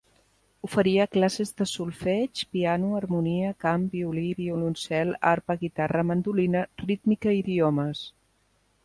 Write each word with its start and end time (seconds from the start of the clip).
Oferia 0.67 1.03
classes 1.15 1.51
de 1.61 1.65
solfeig, 1.71 2.41
piano, 2.55 2.89
harmonia, 2.99 3.51
cant, 3.65 3.85
violí, 3.97 4.23
violoncel, 4.39 5.13
arpa, 5.33 5.57
guitarra, 5.67 6.03
mandolina, 6.13 6.65
rítmica 6.87 7.35
i 7.37 7.43
idiomes. 7.43 8.03